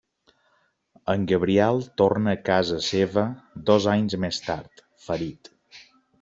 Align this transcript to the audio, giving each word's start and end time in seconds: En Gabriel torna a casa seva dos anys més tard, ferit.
En 1.13 1.27
Gabriel 1.31 1.81
torna 2.03 2.33
a 2.33 2.39
casa 2.47 2.81
seva 2.87 3.27
dos 3.69 3.89
anys 3.95 4.19
més 4.27 4.43
tard, 4.49 4.85
ferit. 5.11 5.55